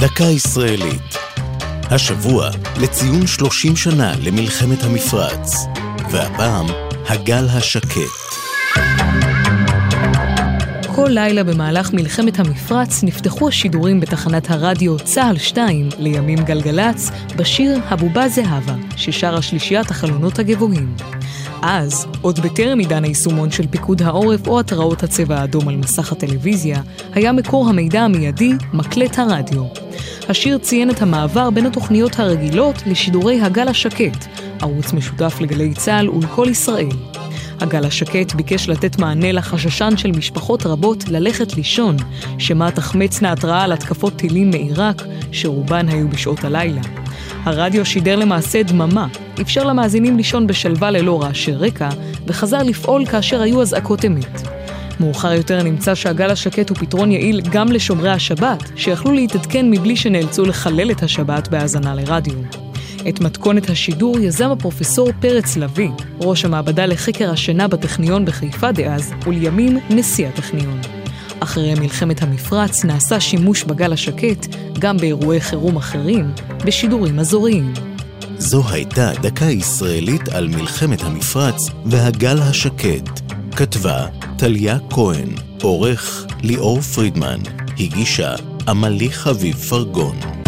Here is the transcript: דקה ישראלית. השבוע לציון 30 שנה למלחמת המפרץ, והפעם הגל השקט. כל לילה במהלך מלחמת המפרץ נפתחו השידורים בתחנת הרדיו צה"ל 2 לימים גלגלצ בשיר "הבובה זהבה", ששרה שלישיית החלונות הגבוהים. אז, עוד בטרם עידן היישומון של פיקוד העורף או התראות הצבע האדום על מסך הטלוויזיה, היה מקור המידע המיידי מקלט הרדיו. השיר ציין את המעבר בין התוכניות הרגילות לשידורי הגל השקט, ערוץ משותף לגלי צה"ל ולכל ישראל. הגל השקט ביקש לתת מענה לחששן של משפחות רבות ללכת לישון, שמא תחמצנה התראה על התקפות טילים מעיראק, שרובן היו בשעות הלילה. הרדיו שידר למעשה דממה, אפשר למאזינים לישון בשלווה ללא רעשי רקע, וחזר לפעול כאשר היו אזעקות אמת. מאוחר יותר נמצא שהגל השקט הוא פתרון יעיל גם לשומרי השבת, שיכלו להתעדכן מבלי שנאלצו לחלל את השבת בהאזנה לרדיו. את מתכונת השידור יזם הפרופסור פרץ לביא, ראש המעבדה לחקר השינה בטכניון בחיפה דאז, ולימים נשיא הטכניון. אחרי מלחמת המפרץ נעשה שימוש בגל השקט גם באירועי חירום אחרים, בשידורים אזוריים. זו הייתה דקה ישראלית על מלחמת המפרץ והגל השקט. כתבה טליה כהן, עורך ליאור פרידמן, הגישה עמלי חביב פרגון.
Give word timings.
דקה 0.00 0.24
ישראלית. 0.24 1.14
השבוע 1.90 2.48
לציון 2.80 3.26
30 3.26 3.76
שנה 3.76 4.12
למלחמת 4.22 4.82
המפרץ, 4.82 5.54
והפעם 6.10 6.66
הגל 7.08 7.46
השקט. 7.50 8.36
כל 10.94 11.08
לילה 11.10 11.44
במהלך 11.44 11.92
מלחמת 11.92 12.38
המפרץ 12.38 13.02
נפתחו 13.02 13.48
השידורים 13.48 14.00
בתחנת 14.00 14.50
הרדיו 14.50 14.98
צה"ל 14.98 15.38
2 15.38 15.88
לימים 15.98 16.38
גלגלצ 16.38 17.10
בשיר 17.36 17.78
"הבובה 17.88 18.28
זהבה", 18.28 18.74
ששרה 18.96 19.42
שלישיית 19.42 19.90
החלונות 19.90 20.38
הגבוהים. 20.38 20.94
אז, 21.62 22.06
עוד 22.20 22.40
בטרם 22.40 22.78
עידן 22.78 23.04
היישומון 23.04 23.50
של 23.50 23.66
פיקוד 23.66 24.02
העורף 24.02 24.46
או 24.46 24.60
התראות 24.60 25.02
הצבע 25.02 25.40
האדום 25.40 25.68
על 25.68 25.76
מסך 25.76 26.12
הטלוויזיה, 26.12 26.82
היה 27.12 27.32
מקור 27.32 27.68
המידע 27.68 28.00
המיידי 28.00 28.52
מקלט 28.72 29.18
הרדיו. 29.18 29.79
השיר 30.30 30.58
ציין 30.58 30.90
את 30.90 31.02
המעבר 31.02 31.50
בין 31.50 31.66
התוכניות 31.66 32.18
הרגילות 32.18 32.76
לשידורי 32.86 33.40
הגל 33.40 33.68
השקט, 33.68 34.26
ערוץ 34.60 34.92
משותף 34.92 35.36
לגלי 35.40 35.74
צה"ל 35.74 36.08
ולכל 36.10 36.46
ישראל. 36.50 36.88
הגל 37.60 37.84
השקט 37.84 38.34
ביקש 38.34 38.68
לתת 38.68 38.98
מענה 38.98 39.32
לחששן 39.32 39.96
של 39.96 40.10
משפחות 40.10 40.66
רבות 40.66 41.08
ללכת 41.08 41.56
לישון, 41.56 41.96
שמא 42.38 42.70
תחמצנה 42.70 43.32
התראה 43.32 43.62
על 43.62 43.72
התקפות 43.72 44.16
טילים 44.16 44.50
מעיראק, 44.50 45.02
שרובן 45.32 45.88
היו 45.88 46.08
בשעות 46.08 46.44
הלילה. 46.44 46.80
הרדיו 47.44 47.86
שידר 47.86 48.16
למעשה 48.16 48.62
דממה, 48.62 49.06
אפשר 49.40 49.64
למאזינים 49.64 50.16
לישון 50.16 50.46
בשלווה 50.46 50.90
ללא 50.90 51.22
רעשי 51.22 51.52
רקע, 51.52 51.88
וחזר 52.26 52.62
לפעול 52.62 53.06
כאשר 53.06 53.42
היו 53.42 53.62
אזעקות 53.62 54.04
אמת. 54.04 54.59
מאוחר 55.00 55.32
יותר 55.32 55.62
נמצא 55.62 55.94
שהגל 55.94 56.30
השקט 56.30 56.70
הוא 56.70 56.78
פתרון 56.78 57.12
יעיל 57.12 57.40
גם 57.50 57.72
לשומרי 57.72 58.10
השבת, 58.10 58.70
שיכלו 58.76 59.12
להתעדכן 59.12 59.70
מבלי 59.70 59.96
שנאלצו 59.96 60.44
לחלל 60.44 60.90
את 60.90 61.02
השבת 61.02 61.48
בהאזנה 61.48 61.94
לרדיו. 61.94 62.38
את 63.08 63.20
מתכונת 63.20 63.70
השידור 63.70 64.18
יזם 64.18 64.50
הפרופסור 64.50 65.12
פרץ 65.20 65.56
לביא, 65.56 65.88
ראש 66.20 66.44
המעבדה 66.44 66.86
לחקר 66.86 67.30
השינה 67.30 67.68
בטכניון 67.68 68.24
בחיפה 68.24 68.72
דאז, 68.72 69.12
ולימים 69.26 69.78
נשיא 69.90 70.28
הטכניון. 70.28 70.80
אחרי 71.40 71.74
מלחמת 71.74 72.22
המפרץ 72.22 72.84
נעשה 72.84 73.20
שימוש 73.20 73.64
בגל 73.64 73.92
השקט 73.92 74.46
גם 74.78 74.96
באירועי 74.96 75.40
חירום 75.40 75.76
אחרים, 75.76 76.30
בשידורים 76.64 77.18
אזוריים. 77.18 77.72
זו 78.38 78.62
הייתה 78.70 79.12
דקה 79.22 79.44
ישראלית 79.44 80.28
על 80.28 80.48
מלחמת 80.48 81.02
המפרץ 81.02 81.56
והגל 81.86 82.38
השקט. 82.38 83.20
כתבה 83.56 84.06
טליה 84.40 84.78
כהן, 84.90 85.28
עורך 85.62 86.26
ליאור 86.42 86.80
פרידמן, 86.80 87.40
הגישה 87.78 88.34
עמלי 88.68 89.10
חביב 89.10 89.56
פרגון. 89.56 90.39